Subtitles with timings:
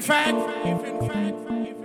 [0.00, 0.34] In fact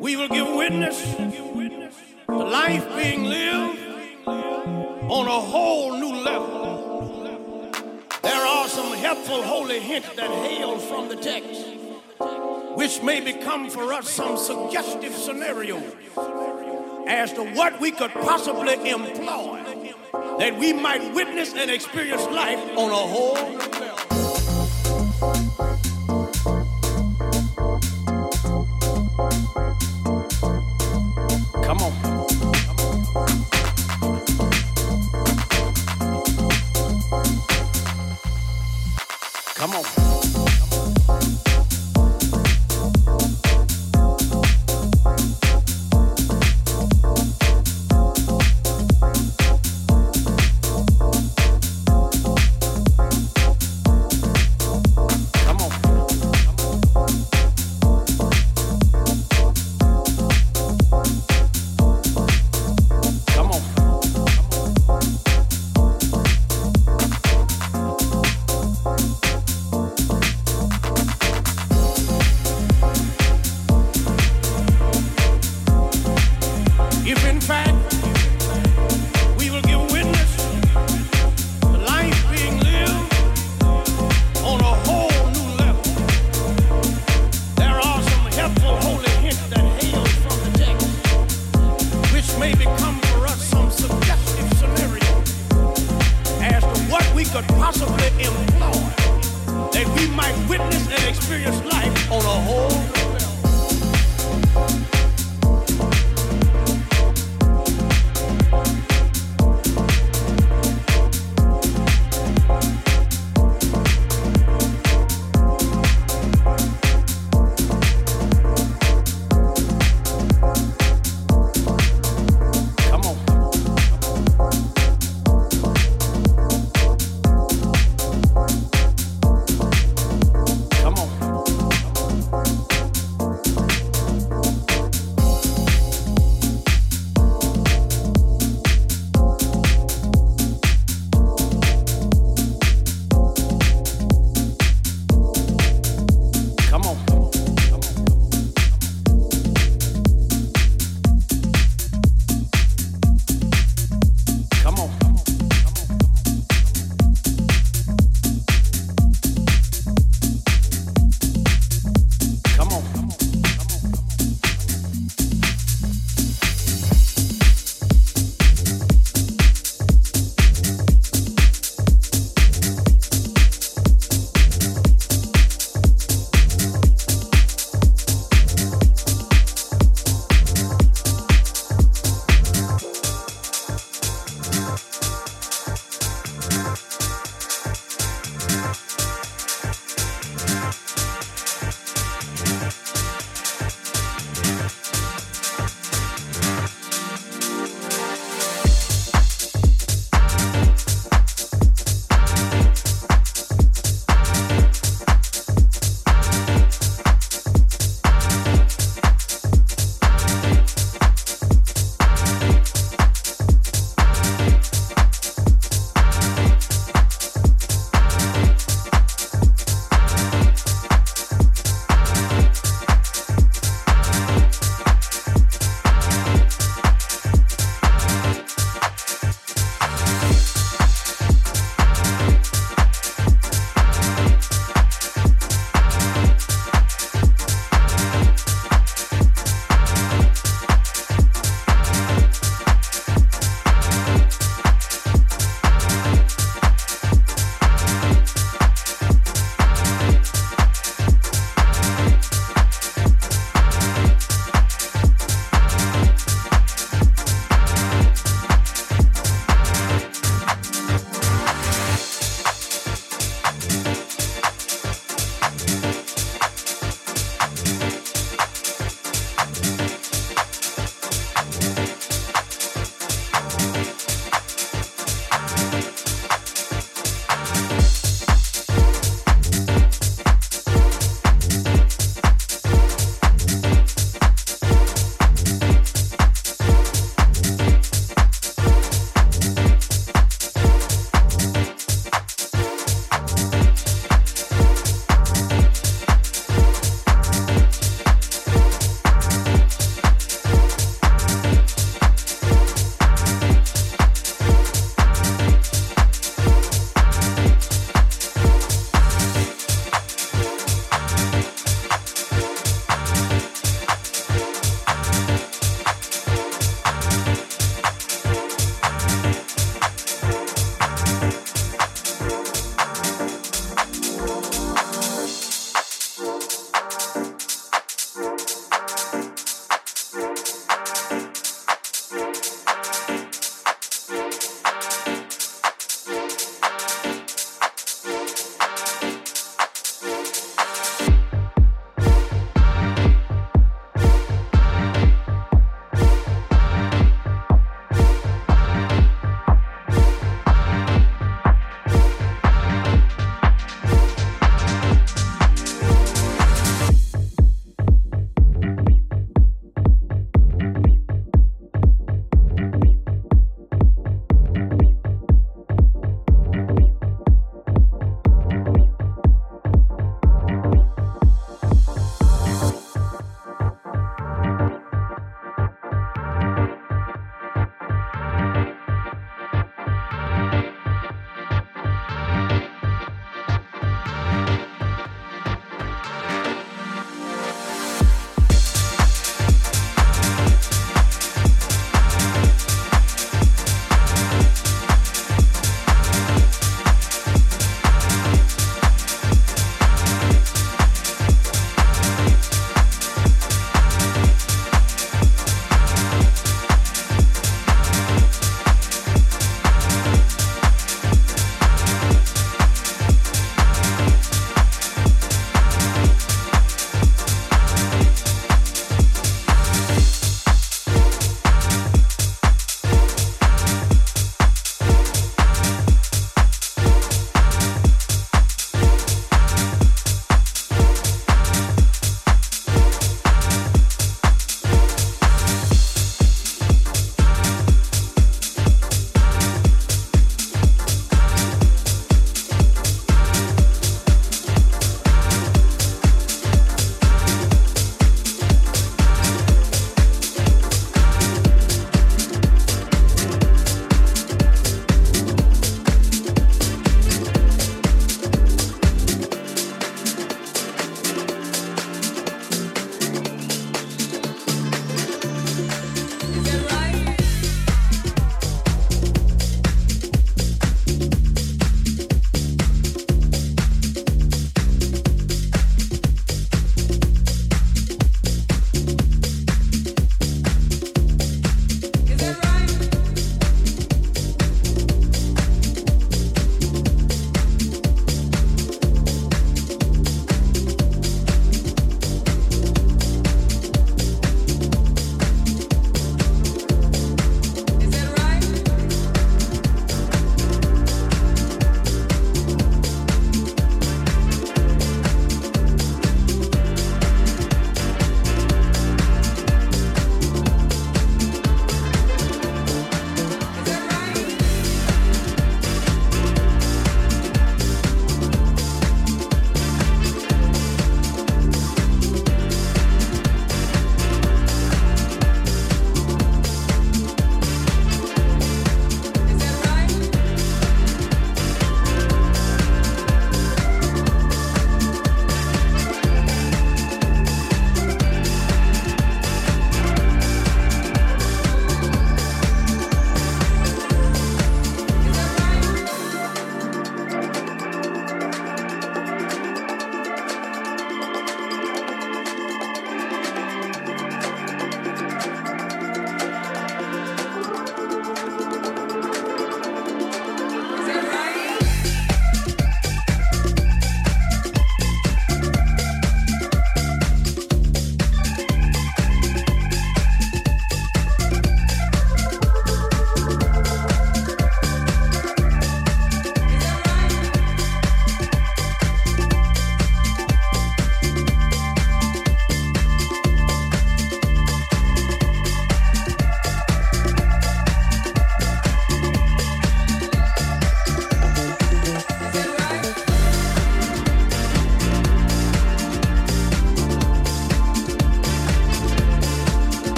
[0.00, 3.80] we will give witness to life being lived
[4.28, 7.72] on a whole new level,
[8.22, 11.66] there are some helpful holy hints that hail from the text,
[12.76, 15.82] which may become for us some suggestive scenario
[17.08, 19.64] as to what we could possibly employ
[20.38, 23.58] that we might witness and experience life on a whole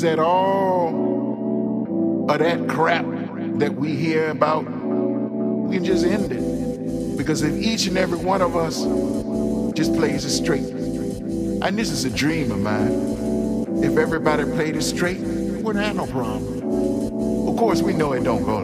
[0.00, 0.88] is that all
[2.30, 3.04] of that crap
[3.58, 7.18] that we hear about, we can just end it.
[7.18, 8.78] Because if each and every one of us
[9.76, 14.82] just plays it straight, and this is a dream of mine, if everybody played it
[14.82, 17.46] straight, we wouldn't have no problem.
[17.46, 18.59] Of course, we know it don't go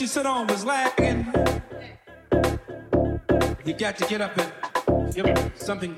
[0.00, 1.26] you sit on was lagging.
[3.64, 5.96] You got to get up and give something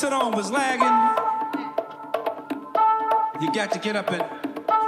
[0.00, 0.96] sit on was lagging.
[3.42, 4.22] You got to get up and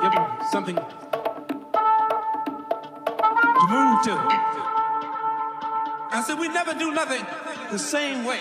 [0.01, 0.15] give
[0.51, 0.83] something to
[3.69, 4.15] move to.
[6.15, 7.27] I said, we never do nothing
[7.71, 8.41] the same way.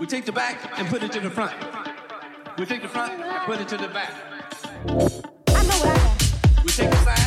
[0.00, 1.52] We take the back and put it to the front.
[2.58, 4.14] We take the front and put it to the back.
[4.86, 6.62] I know what I.
[6.64, 7.23] We take the side.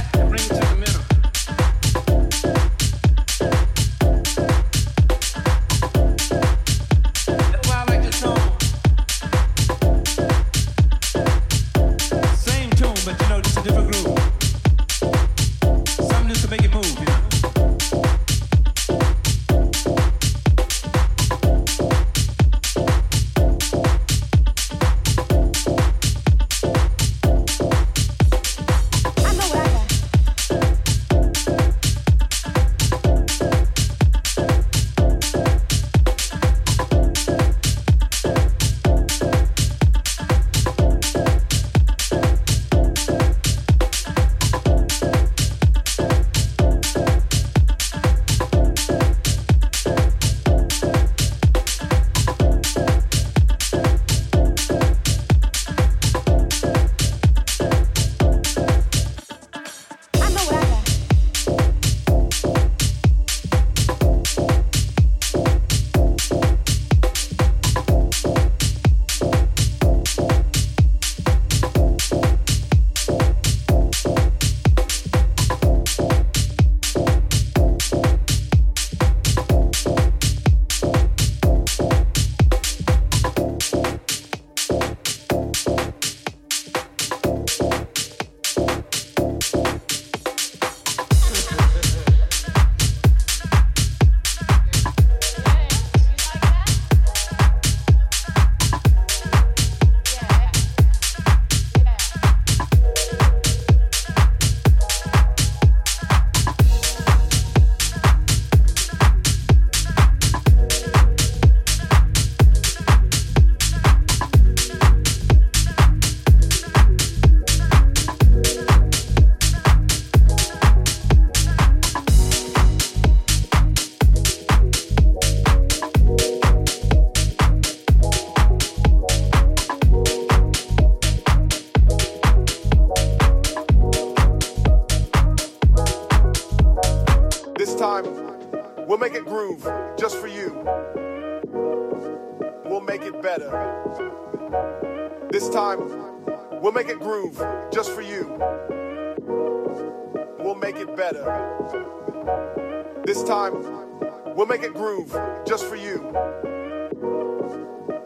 [155.47, 156.11] just for you.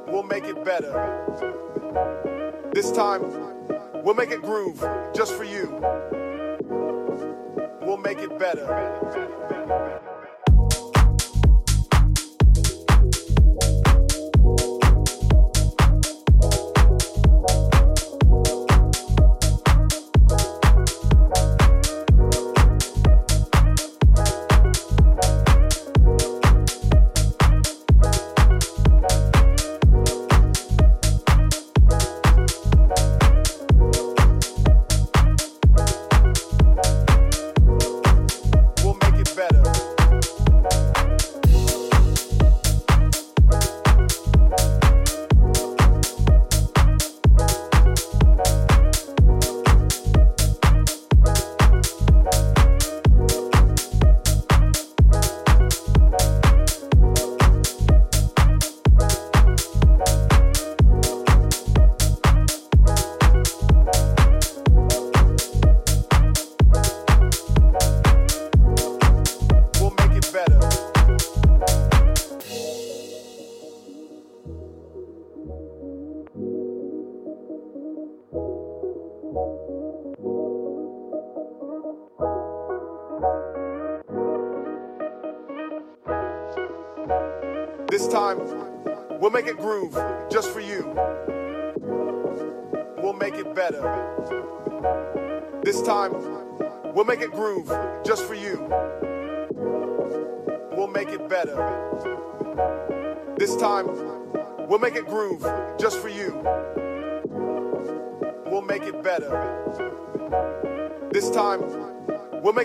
[0.08, 0.92] We'll make it better.
[2.72, 3.22] This time,
[4.04, 4.80] we'll make it groove
[5.16, 5.80] just for you.
[7.82, 9.81] We'll make it better.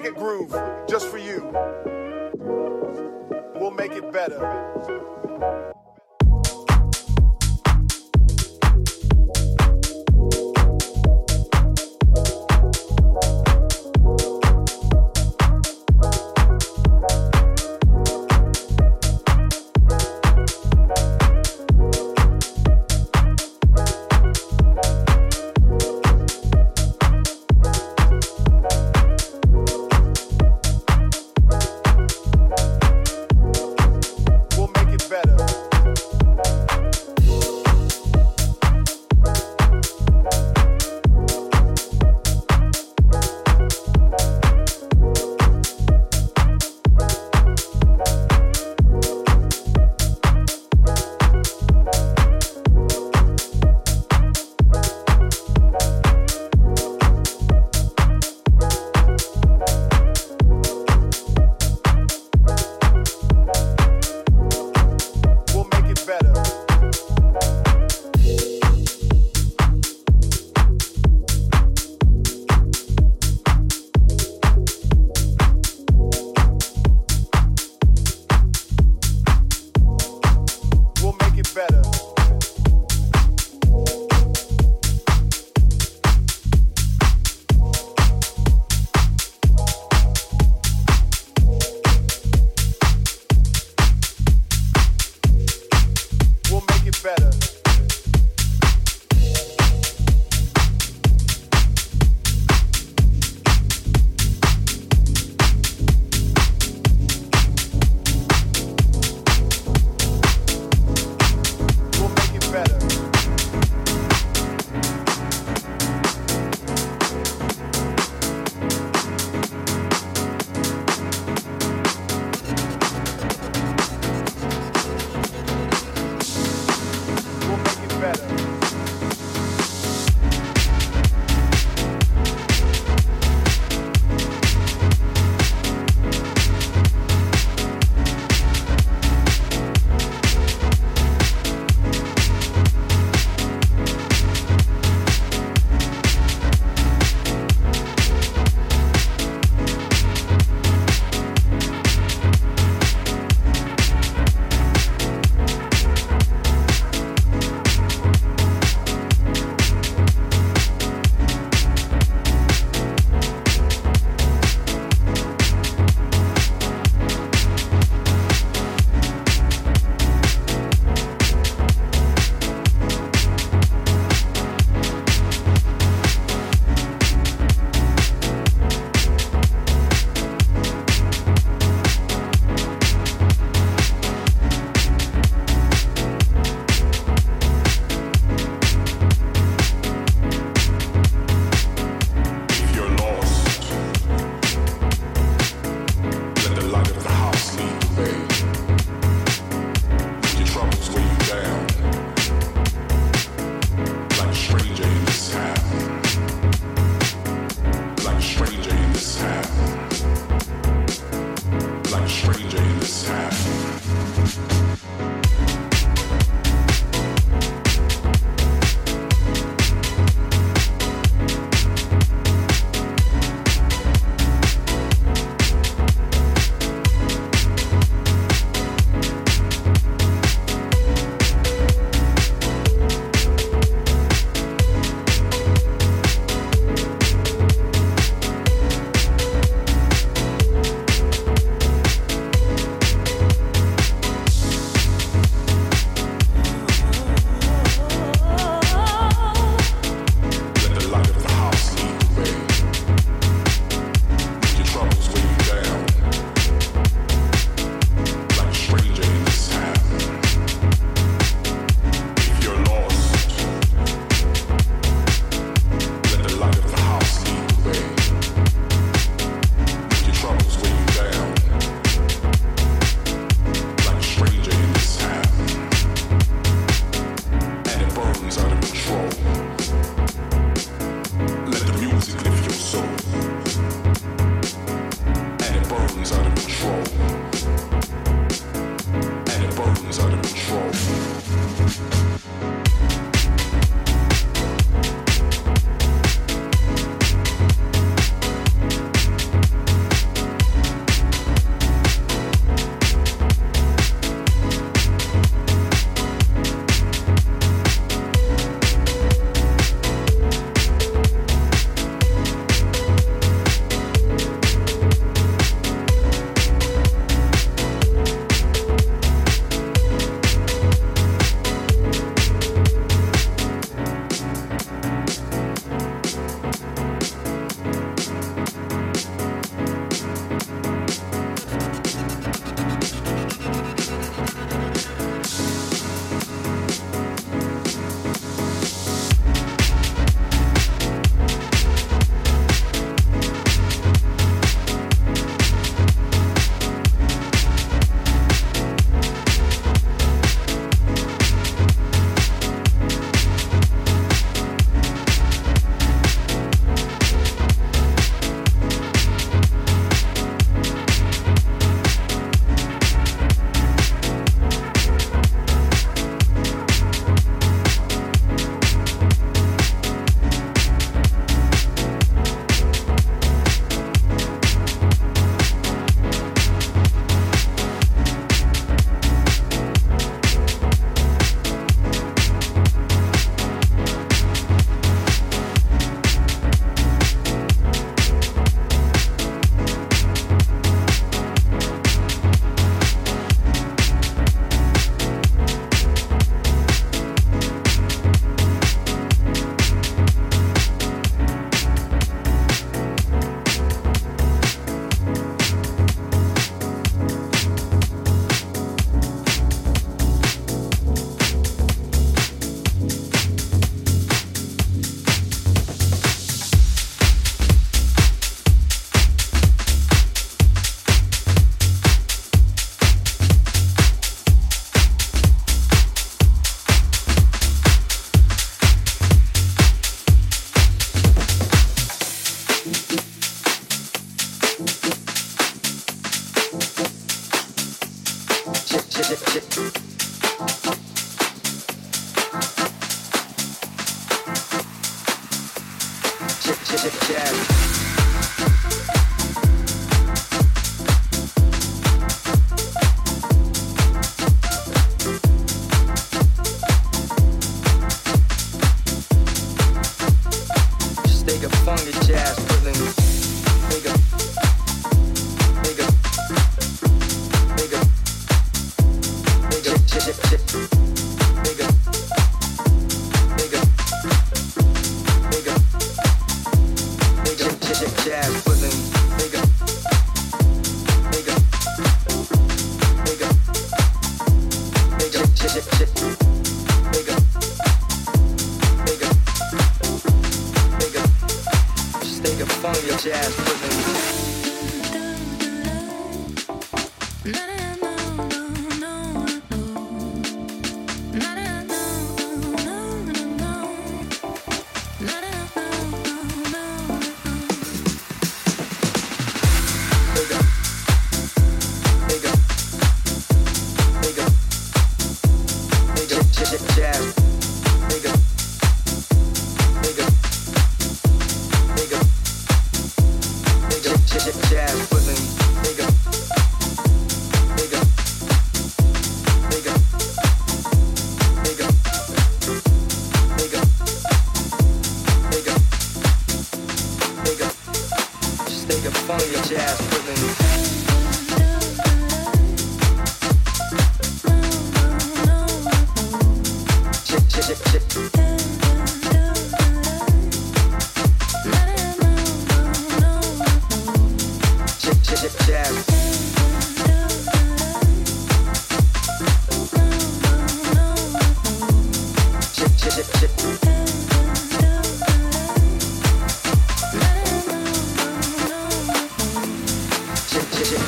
[0.07, 0.55] it groove
[0.89, 1.51] just for you.
[3.57, 5.76] We'll make it better.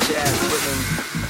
[0.07, 1.28] jazz.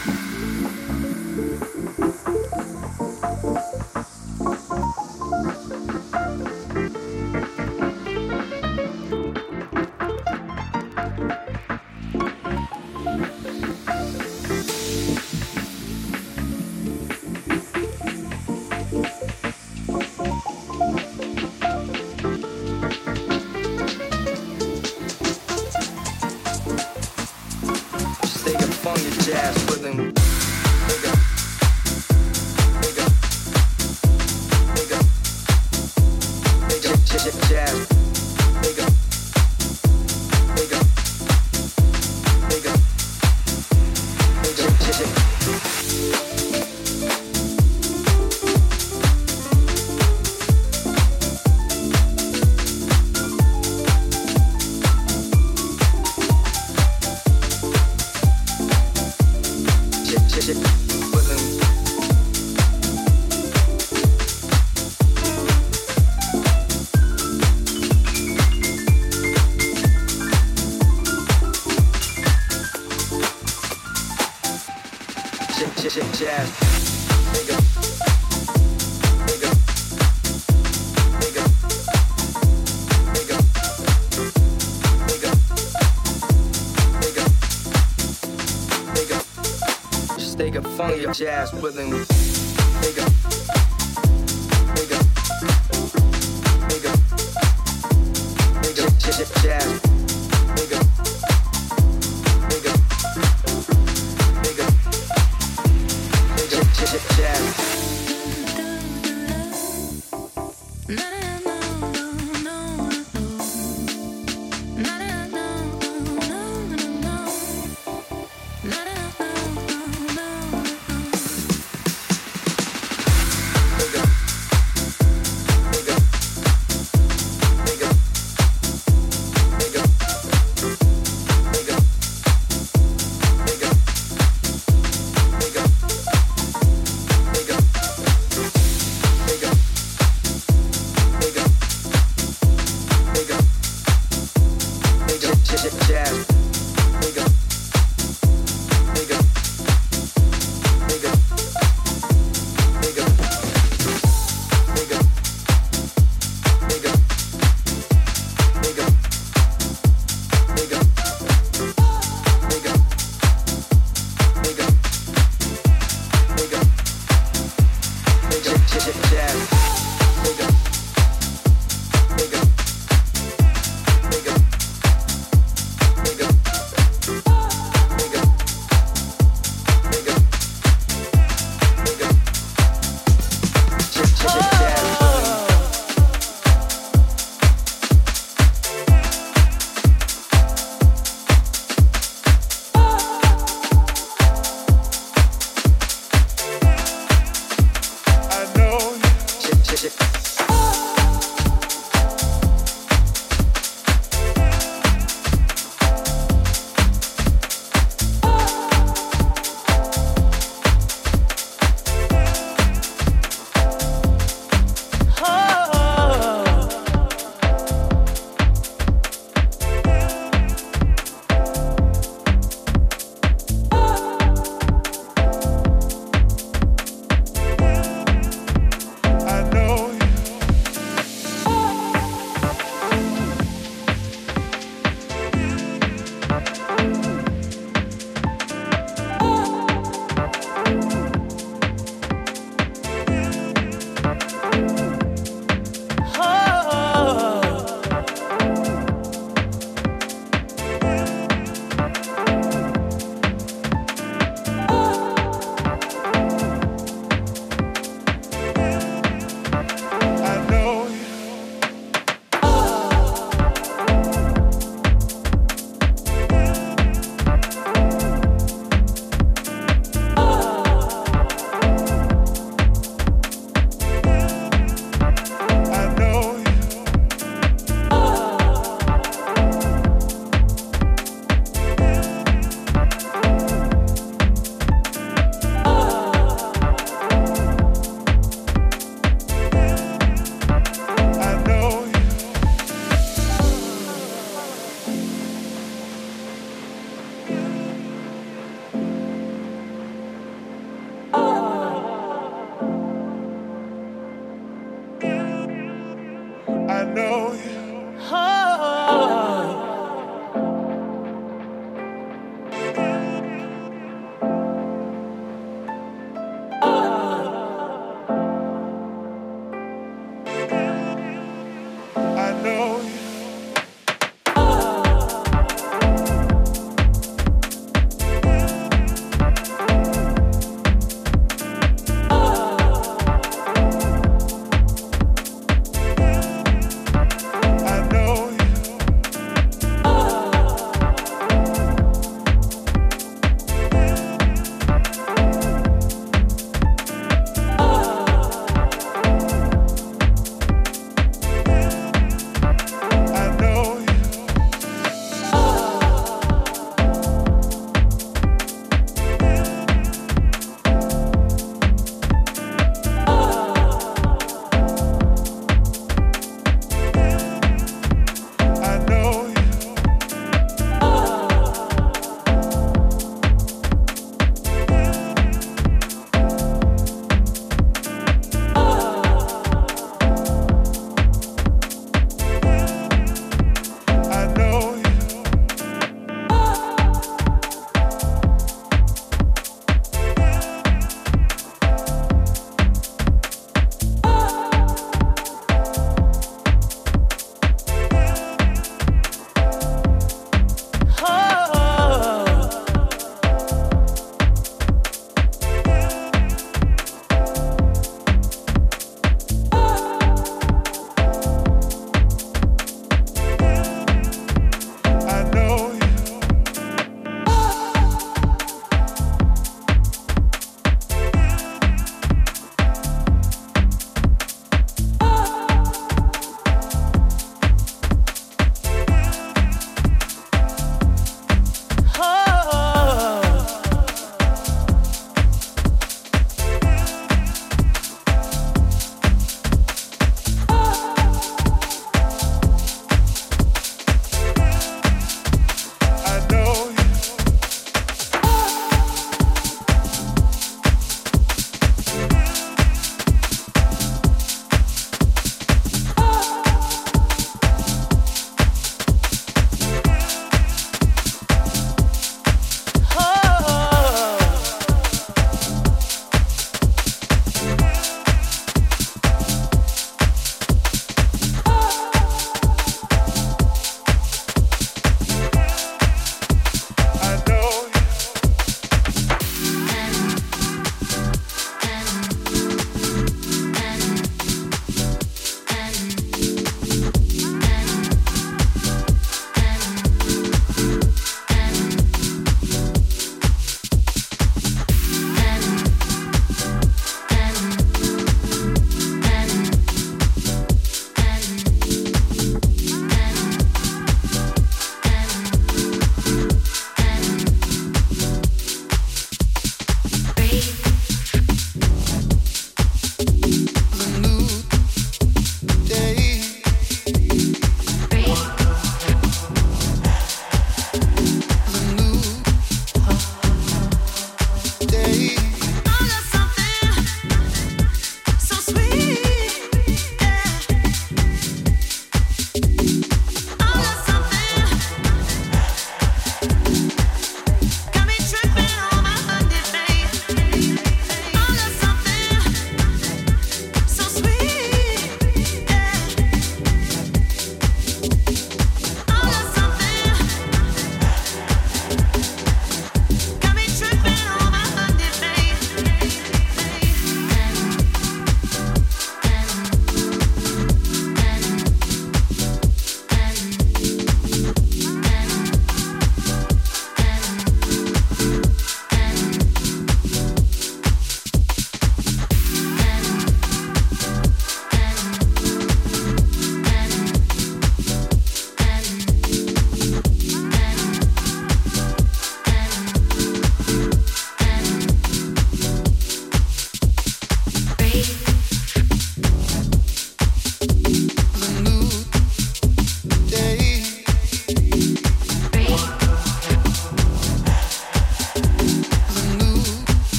[91.19, 92.08] Jazz rhythm.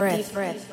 [0.00, 0.69] A deep breath.